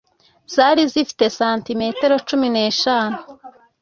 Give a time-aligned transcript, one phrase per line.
[0.53, 3.17] zari zifite sentimetero cumi n'eshanu